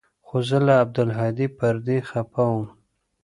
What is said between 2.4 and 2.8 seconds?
وم.